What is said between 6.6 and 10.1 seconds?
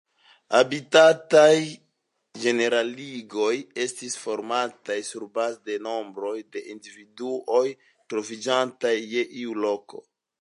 individuoj troviĝantaj je iu loko.